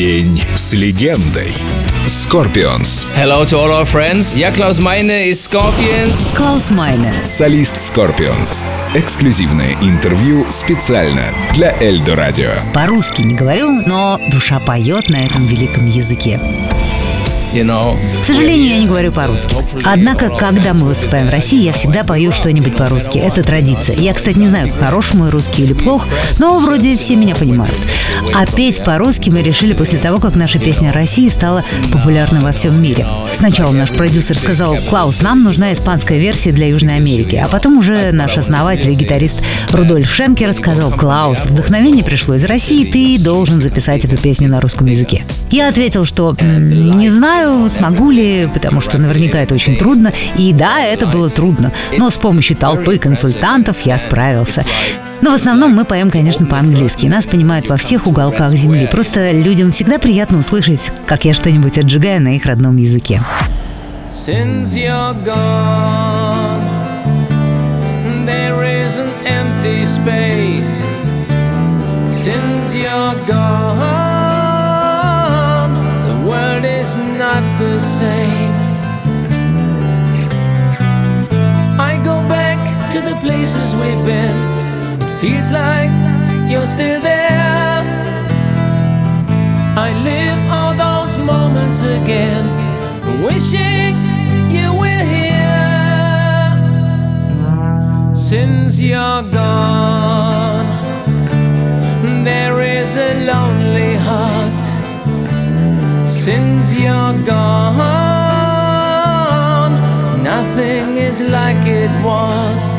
[0.00, 1.52] День с легендой.
[2.06, 3.06] Скорпионс.
[3.18, 4.34] Hello to all our friends.
[4.34, 6.34] Я Клаус Майне из Scorpions.
[6.34, 7.12] Клаус Майне.
[7.26, 8.64] Солист Скорпионс.
[8.94, 12.48] Эксклюзивное интервью специально для Эльдо Радио.
[12.72, 16.40] По-русски не говорю, но душа поет на этом великом языке.
[17.52, 19.56] К сожалению, я не говорю по-русски.
[19.84, 23.18] Однако, когда мы выступаем в России, я всегда пою что-нибудь по-русски.
[23.18, 23.96] Это традиция.
[23.96, 26.06] Я, кстати, не знаю, хорош мой русский или плох,
[26.38, 27.74] но вроде все меня понимают.
[28.34, 32.80] А петь по-русски мы решили после того, как наша песня России стала популярной во всем
[32.80, 33.06] мире.
[33.34, 37.36] Сначала наш продюсер сказал, Клаус, нам нужна испанская версия для Южной Америки.
[37.36, 42.84] А потом уже наш основатель и гитарист Рудольф Шенкер сказал, Клаус, вдохновение пришло из России,
[42.84, 45.24] ты должен записать эту песню на русском языке.
[45.50, 50.12] Я ответил, что «М, не знаю, смогу ли, потому что наверняка это очень трудно.
[50.36, 54.64] И да, это было трудно, но с помощью толпы консультантов я справился.
[55.20, 57.06] Но в основном мы поем, конечно, по-английски.
[57.06, 58.88] Нас понимают во всех уголках земли.
[58.90, 63.20] Просто людям всегда приятно услышать, как я что-нибудь отжигаю на их родном языке.
[72.08, 74.09] Since you're gone,
[76.90, 78.54] is not the same.
[81.78, 82.58] I go back
[82.92, 84.36] to the places we've been.
[85.00, 85.92] It feels like
[86.50, 87.82] you're still there.
[89.86, 92.44] I live all those moments again,
[93.24, 93.94] wishing
[94.56, 95.64] you were here.
[98.14, 100.66] Since you're gone,
[102.24, 103.59] there is a lonely.
[106.30, 107.72] Since you're gone,
[110.22, 112.78] nothing is like it was.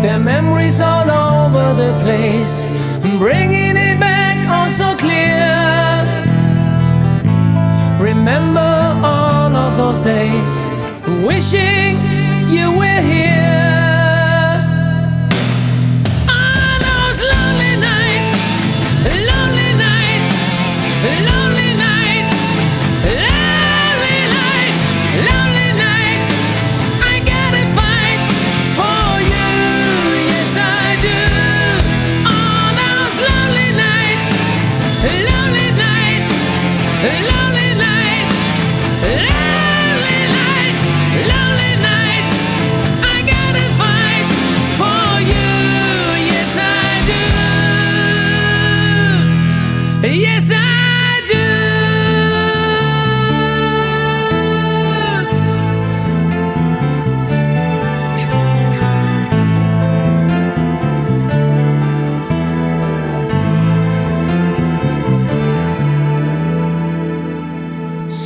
[0.00, 2.70] There are memories all over the place,
[3.18, 5.50] bringing it back all so clear.
[7.98, 10.70] Remember all of those days,
[11.26, 11.96] wishing
[12.54, 13.49] you were here.
[21.02, 21.39] Lonely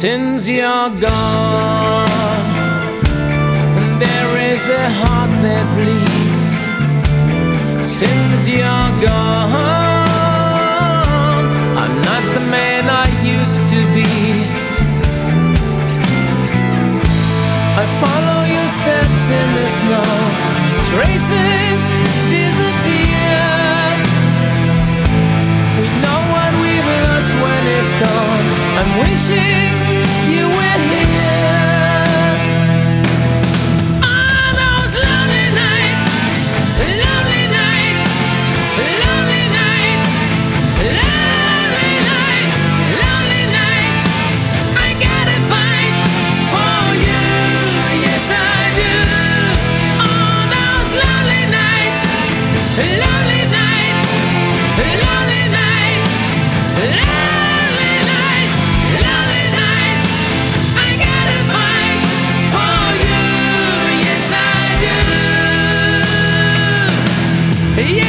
[0.04, 2.08] Since you're gone,
[3.80, 6.46] and there is a heart that bleeds.
[7.80, 9.56] Since you're gone,
[11.80, 14.04] I'm not the man I used to be.
[17.80, 20.04] I follow your steps in the snow,
[20.92, 21.80] traces
[22.28, 23.40] disappear.
[25.80, 28.46] We know what we've lost when it's gone.
[28.76, 29.63] I'm wishing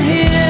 [0.00, 0.45] here.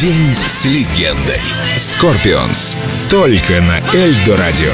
[0.00, 1.42] День с легендой.
[1.76, 2.76] Скорпионс.
[3.10, 4.72] Только на Эльдо Радио.